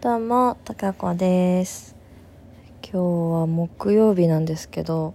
[0.00, 1.96] どうも、たかこです。
[2.82, 2.96] 今日
[3.40, 5.14] は木曜日なんですけど、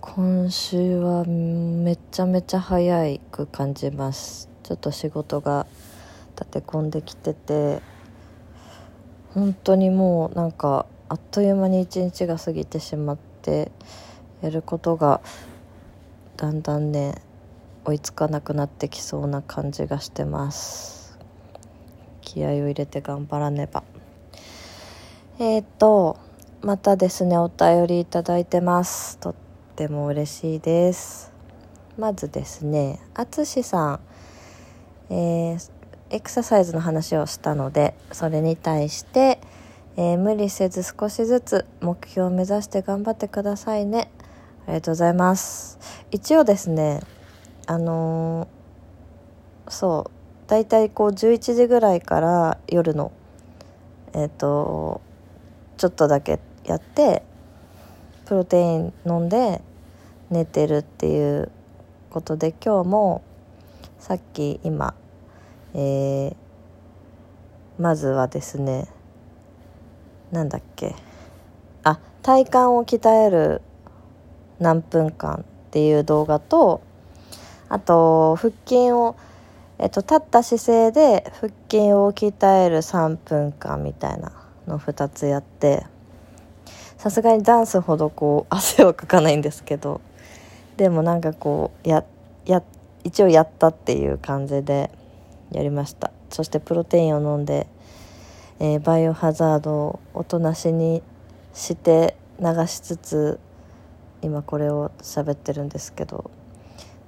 [0.00, 4.48] 今週はめちゃめちゃ早く感じます。
[4.64, 5.66] ちょっと仕事が
[6.36, 7.80] 立て込んできてて、
[9.32, 13.70] 本当にもうなんかあっという間に一日が過ぎてしまって、
[14.42, 15.20] やることが
[16.36, 17.14] だんだんね、
[17.84, 21.18] 追いつかなくなってきそうな感じがしてます。
[22.20, 23.82] 気合を入れて頑張らねば。
[25.38, 26.18] えっ、と
[26.62, 29.18] またですねお便りいただいてます。
[29.18, 29.34] とっ
[29.76, 31.32] ても嬉しいです。
[31.98, 34.00] まずですねあつしさん。
[35.10, 35.70] えー
[36.12, 39.40] エクササイズの話をしたのでそれに対して、
[39.96, 44.10] えー無理せず少しずつ目標を目指して頑張ってくださいね。
[44.66, 45.78] ありがとうございます。
[46.10, 47.00] 一応ですね
[47.70, 53.12] あのーそうだいたいこう11時ぐらいから夜の
[54.12, 55.00] えっ、と
[55.76, 57.22] ちょっとだけやって
[58.26, 59.62] プロテイン飲んで
[60.30, 61.52] 寝てるっていう
[62.10, 63.22] ことで今日も
[64.00, 64.94] さっき今、
[65.74, 66.36] えー
[67.78, 68.88] まずはですね
[70.32, 70.96] なんだっけ
[71.84, 73.62] あ体幹を鍛える
[74.58, 76.82] 何分間っていう動画と
[77.70, 79.16] あと腹筋を
[79.82, 84.30] えっと、立った姿勢で腹筋を鍛える3分間みたいな
[84.66, 85.86] の2つやって
[86.98, 90.02] さすがにダンスほどこう汗はかかないんですけど
[90.76, 92.04] でもなんかこうや
[92.44, 92.62] や
[93.04, 94.90] 一応やったっていう感じで
[95.50, 96.12] やりました。
[96.28, 97.66] そしてプロテインを飲んで、
[98.60, 101.02] えーバイオハザードをおとなしに
[101.54, 103.40] して流しつつ
[104.20, 106.30] 今これを喋ってるんですけど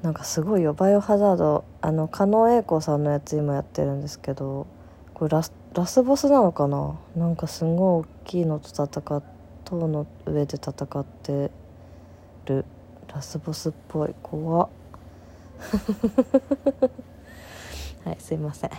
[0.03, 1.65] なんかすごいよバイオハザード。
[1.81, 4.67] あの狩野英孝さんのやつ今やってるんですけど
[5.15, 6.99] これラスラスボスなのかな？
[7.17, 8.85] なんかすごい大きいのと戦
[9.17, 9.23] っ
[9.65, 11.51] 塔の上で戦って
[12.47, 12.65] る。
[13.15, 14.69] ラスボスっぽい怖っ
[18.05, 18.71] はいすいません。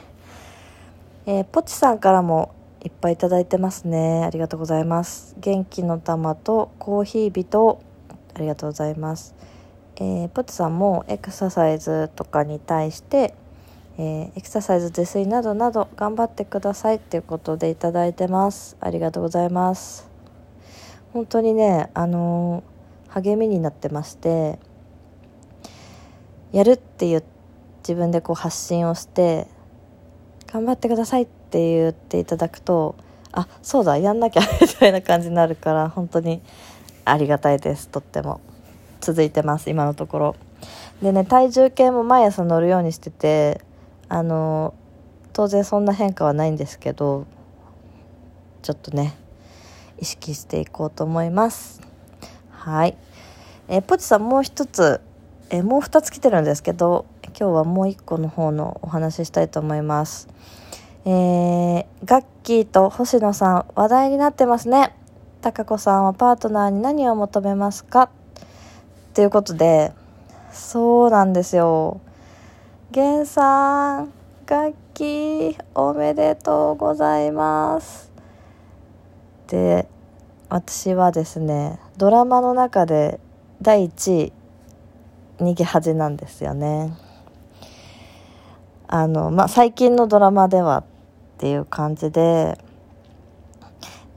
[1.25, 2.51] えー、ポチさんからも
[2.83, 4.25] いっぱいいただいてますね。
[4.25, 5.35] ありがとうございます。
[5.39, 7.79] 元気の玉とコーヒー人
[8.35, 9.35] ありがとうございます。
[9.97, 13.33] えーポチさんもエクササイズとかに対して、
[13.97, 18.77] えーエクササイズ自炊などなど頑張ってくださいっていうことでいただいてます。
[18.79, 20.09] ありがとうございます。
[21.13, 22.73] 本当にねあのー
[23.13, 24.57] 励みになってまして
[26.51, 27.23] やるっていう
[27.79, 29.45] 自分でこう発信をして
[30.47, 32.95] 頑張ってくださいって言っていただくと
[33.31, 36.41] あそうだやんなきゃみたいな感じになるから本当に
[37.05, 37.89] ありがたいです。
[37.89, 38.41] とっても。
[39.03, 40.35] 続いてます今のところ。
[41.01, 43.59] でね体重計も毎朝乗るようにしてて
[44.07, 44.73] あの
[45.33, 47.25] 当然そんな変化はないんですけど
[48.61, 49.15] ちょっとね
[49.99, 51.81] 意識していこうと思います。
[52.49, 52.95] はい。
[53.67, 55.01] えーポチさんもう一つ、
[55.49, 57.05] えもう二つ来てるんですけど
[57.37, 60.29] 今日はもう一個の方のお話ししたいと思います。
[61.05, 64.95] えー、ガッキーと星野さん話題になってますね。
[65.41, 68.09] 高子さんはパートナーに何を求めますか？
[69.13, 69.93] ということで
[70.51, 72.01] そうなんですよ。
[72.91, 74.13] 源さん
[74.47, 78.11] 楽器おめでとうございます。
[79.47, 79.87] で
[80.49, 83.19] 私はですねドラマの中で
[83.61, 84.33] 第1位
[85.37, 86.93] 逃げ恥なんですよね。
[88.87, 90.83] あのまあ最近のドラマではっ
[91.37, 92.57] ていう感じで。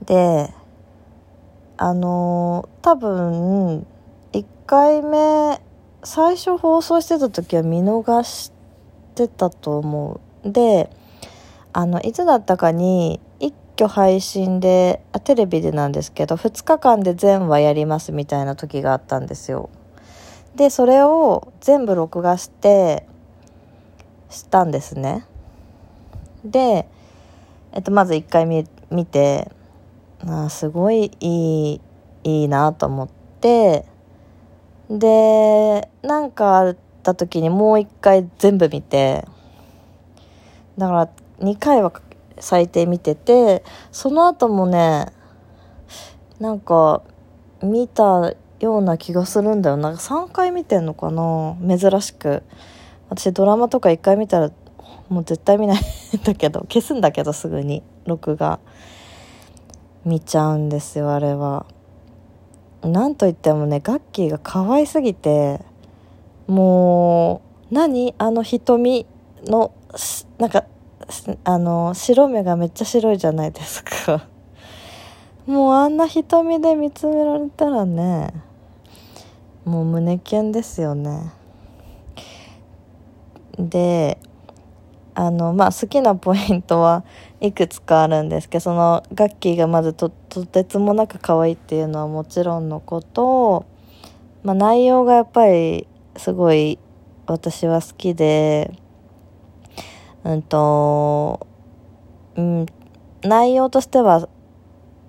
[0.05, 0.53] で
[1.77, 3.85] あの多分
[4.67, 5.61] 回目
[6.03, 8.51] 最初放送してた時は見逃し
[9.15, 10.51] てたと思う。
[10.51, 10.89] で
[11.73, 19.69] あのいつだったかに一挙配信であテレビでなんですけど2日間で全話やりますみたいな時があったんですよ。
[20.55, 23.07] でそれを全部録画して
[24.29, 25.25] したんですね。
[26.43, 26.87] で、
[27.71, 29.49] えっと、まず1回見見て
[30.21, 31.81] あーすごいいい
[32.23, 33.09] いいなと思っ
[33.39, 33.85] て
[34.89, 39.25] でなんかあった時にもう一回全部見て
[40.77, 41.91] だから2回は
[42.39, 45.07] 最低見ててその後もね
[46.39, 47.01] なんか
[47.61, 49.91] 見たような気がするんだよな。
[49.91, 52.43] んか3回見てんのかな珍しく。
[53.09, 54.51] 私ドラマとか1回見たら
[55.09, 57.83] もう絶対見ないんだけど消すんだけどすぐに。
[58.05, 58.59] 録画。
[60.05, 61.65] 見ちゃうんですよあれは。
[62.83, 65.61] なんといってもねガッキーが可愛すぎて
[66.47, 67.41] も
[67.71, 68.13] う何？
[68.17, 69.05] あの瞳
[69.45, 69.73] の
[70.37, 70.65] なんか
[71.43, 74.27] あの白目がめっちゃ白いじゃないですか。
[75.45, 78.33] もうあんな瞳で見つめられたらね
[79.65, 81.33] もう胸キュンですよね。
[83.57, 84.17] で
[85.19, 87.03] あのまあ好きなポイントは
[87.41, 93.65] いくつかあるんですけどそのガッキーがまずととてつもなく可愛いっていうのはもちろんのこと
[94.43, 96.77] まあ、内容がやっぱりすごい
[97.25, 98.71] 私は好きで
[100.23, 101.47] うんと、
[102.35, 102.65] うん、
[103.23, 104.29] 内容としては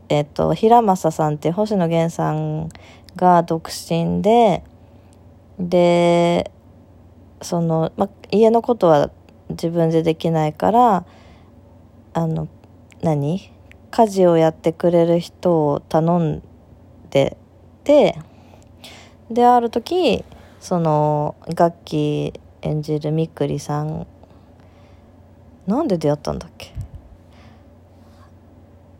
[0.09, 2.71] えっと、平正さんって星野源さん
[3.15, 4.65] が独身で、
[5.59, 6.51] で、
[7.43, 9.11] その、ま、家のことは
[9.51, 11.05] 自分でできないから、
[12.15, 12.49] あの、
[13.03, 13.53] 何？
[13.91, 16.43] 家事をやってくれる人を頼ん
[17.11, 17.37] で
[17.85, 18.19] て、
[19.31, 20.25] で、ある時、
[20.61, 24.07] その、楽器演じるみくりさん、
[25.67, 26.75] なんで出会ったんだっけ？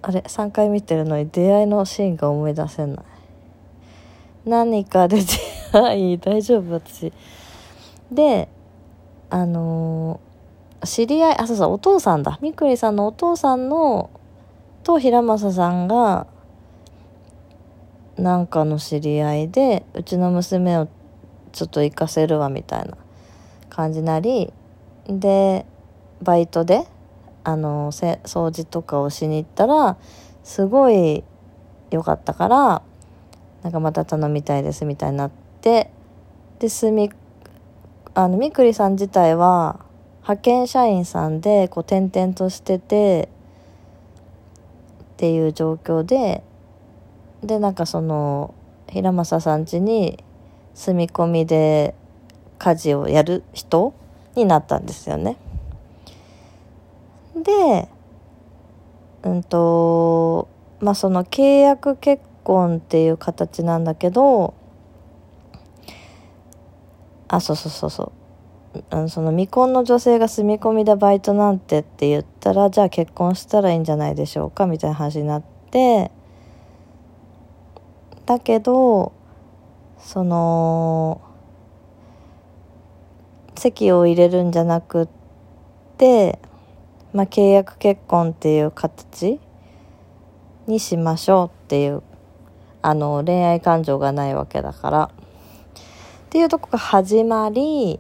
[0.01, 3.05] あれ3回見てるのに出会いのシーンが思い出せない。
[4.47, 5.27] 何かで出
[5.73, 6.73] 会い大丈夫？
[6.73, 7.13] 私。
[8.11, 8.49] で
[9.29, 10.21] あの、
[10.85, 12.39] 知り合いあそうそうお父さんだ。
[12.41, 14.11] みくりさんのお父さんの
[14.85, 16.27] と平正さんが
[18.17, 20.89] なんかの知り合いでうちの娘を
[21.53, 22.97] ちょっと行かせるわみたいな
[23.71, 24.53] 感じなり
[25.07, 25.67] で
[26.23, 26.87] バイトで
[27.45, 29.97] あの掃除とかをしに行ったら
[30.43, 31.25] すごい
[31.91, 32.83] 良かったから
[33.63, 35.31] なんかまた頼みたいですみたいになっ
[35.61, 35.91] て
[36.59, 37.11] ですみ
[38.15, 39.81] あのみくりさん自体は
[40.29, 43.31] 派遣社員さんでこう転々としてて
[45.15, 46.43] っていう状況で
[47.43, 48.55] でなんかその
[48.91, 50.23] 平正さん家に
[50.75, 51.95] 住み込みで
[52.59, 53.95] 家事をやる人
[54.37, 55.39] になったんですよね。
[57.35, 57.89] で
[59.23, 60.47] うんと
[60.81, 64.53] まあその契約結婚っていう形なんだけど
[67.29, 68.18] あそうそうそうそう
[68.91, 76.11] あのその未婚の女性が住み込みでバイトなんてって言ったらじゃあ結婚したらいいんじゃないでしょうかみたいな話になって
[78.27, 79.13] だけど
[79.99, 81.21] その
[83.57, 85.09] 籍を入れるんじゃなくっ
[85.97, 86.39] て
[87.13, 89.41] まあ、契約結婚っていう形
[90.67, 92.03] にしましょうっていう
[92.83, 95.11] あの恋愛感情がないわけだから。
[96.27, 97.99] っていうとこが始まり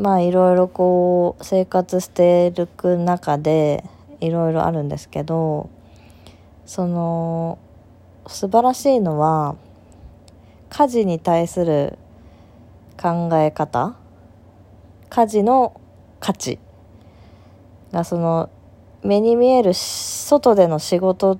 [0.00, 3.84] まあいろいろこう生活していく中で
[4.20, 5.68] いろいろあるんですけど
[6.64, 7.58] その
[8.26, 9.56] 素晴らしいのは
[10.70, 11.98] 家事に対する
[12.98, 13.94] 考え方
[15.10, 15.78] 家事の
[16.18, 16.58] 価値
[17.92, 18.48] がその
[19.02, 21.38] 目に見える外での仕事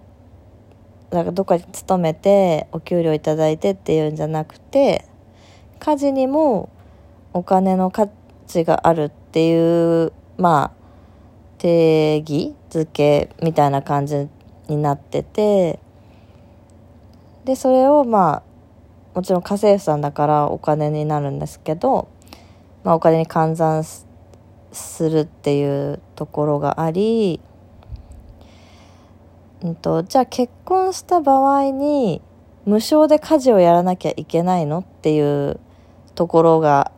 [1.10, 5.06] なんかどっかに勤めてお給料いただいてっていうんじゃなくて
[5.78, 6.68] 家事にも
[7.32, 8.19] お金の価値
[8.64, 10.80] があるっていうまあ
[11.58, 14.28] 定義づけみたいな感じ
[14.68, 15.78] になってて
[17.44, 18.50] でそれをまあ
[19.14, 22.08] もちろん家政婦さんだからお金になるんですけど、
[22.84, 23.84] まあ、お金に換算
[24.72, 27.40] するっていうところがあり、
[29.62, 32.22] うんと、じゃあ結婚した場合に
[32.66, 35.58] 無償で家事をやらなきゃいけないのっていう
[36.14, 36.92] ところが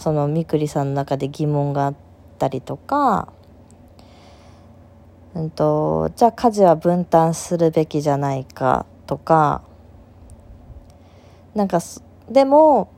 [0.00, 1.94] そのみくりさんの中で疑問があっ
[2.38, 3.30] たりとか、
[5.34, 9.62] うんと、じゃあ家事は分担するべきじゃないかとか
[11.54, 11.80] なんか
[12.30, 12.90] でも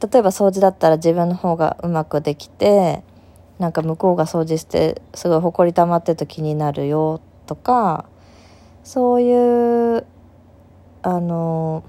[0.00, 3.04] 例えば掃除だったら自分の方がうまくできて
[3.58, 8.06] なんか向こうが掃除してすごいほこり溜まってると気になるよとか
[8.82, 10.06] そういう
[11.02, 11.84] あの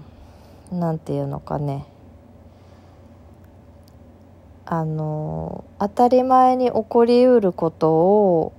[0.74, 1.86] なんていうのかね。
[4.74, 8.54] あの当たり前に起こりうることを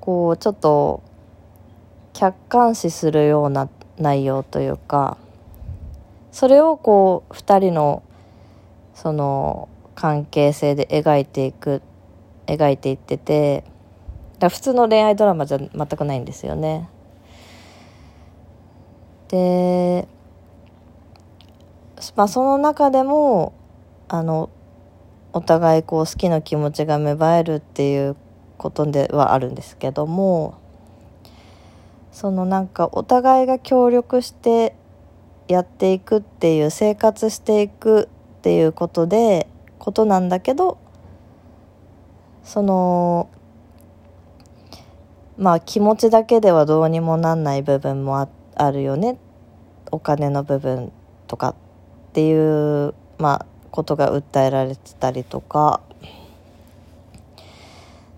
[0.00, 1.00] こうちょっと
[2.12, 5.16] 客観視するような内容というか
[6.32, 8.02] それをこう2人の
[8.96, 11.82] その関係性で描いていく
[12.48, 13.62] 描いていってて
[14.40, 16.88] 普通の恋愛ドラマじゃ全くないんですよね。
[19.28, 20.08] で
[22.16, 23.52] まあその中でも
[24.08, 24.50] あの
[25.32, 28.16] お互いこう好きな気持ちが芽生えるっていう
[28.58, 30.58] ことではあるんですけども
[32.12, 34.74] そのなんかお互いが協力して
[35.48, 38.08] やっていくっていう生活していく
[38.38, 39.48] っていうことで
[39.78, 40.78] ことなんだけど
[42.44, 43.30] その
[45.38, 49.18] まあ気持ちだけではどうにもなんない部分もああるよね。
[49.90, 50.92] お金の部分
[51.26, 51.54] とかっ
[52.12, 55.80] ていうまあことが訴えられてたりとか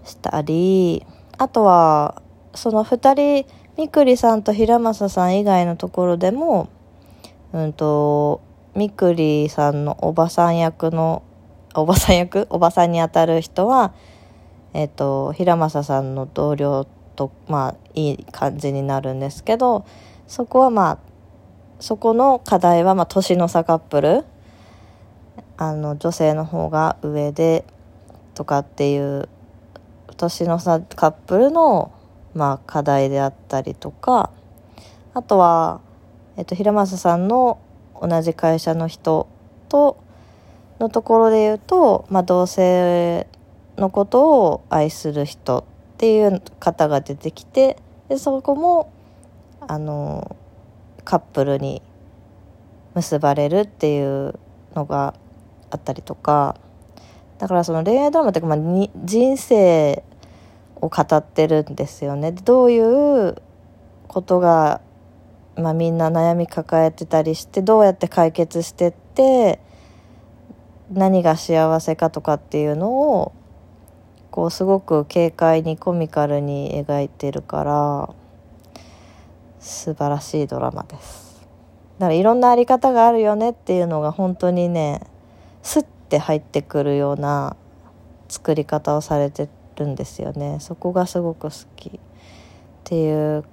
[0.05, 1.07] したり
[1.39, 2.21] あとは
[2.55, 6.69] その2人みくりさんと平正さん以外のところでも
[7.53, 8.43] うんと
[8.75, 11.23] みくりさんのおばさん役の
[11.75, 12.47] おばさん役？
[12.51, 13.95] おばさんにあたる人は
[14.75, 19.87] えっ、と平正さんの同僚とまあいい感じになるんですけど
[20.27, 20.99] そこはまあ
[21.79, 24.25] そこの課題はまあ年の差カップル
[25.57, 27.65] あの女性の方が上で
[28.35, 29.29] とかっていう
[30.17, 31.93] 年の差カップルの
[32.35, 34.31] まあ課題であったりとか
[35.15, 35.81] あとは、
[36.37, 37.61] えっと、平正さんの
[38.01, 39.29] 同じ会社の人
[39.69, 40.03] と
[40.81, 43.29] のところで言うと、まあ、同性
[43.77, 45.61] のことを愛する人
[45.95, 47.77] っていう方が出てきて
[48.09, 48.93] でそこも
[49.61, 50.37] あの
[51.05, 51.81] カップルに
[52.95, 54.39] 結ばれるっていう
[54.75, 55.15] のが
[55.75, 56.57] あったりとか
[57.39, 60.03] だからその恋愛ドラマっていうか、まあ、に人生
[60.77, 62.33] を語ってるんですよね。
[62.33, 63.37] どういう
[64.07, 64.81] ことが、
[65.57, 69.61] まあ、みんな悩み抱えてたりしてどうやって解決してって
[70.91, 73.33] 何が幸せかとかっていうのを
[74.31, 78.15] こうすごく軽快にコミカルに描いてるから
[79.61, 81.47] 素晴らしいドラマです
[81.99, 85.01] だからいろんなあり方があるよねっていうのが本当にね
[85.65, 87.57] スッて入ってくるような
[88.29, 90.59] 作り方をされてるんですよね。
[90.61, 91.93] そこがすごく好きっ
[92.85, 93.45] ていう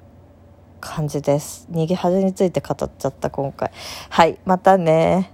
[0.81, 1.67] 感じです。
[1.71, 3.71] 逃げ恥について語っちゃった今回。
[4.09, 5.31] はいまたね。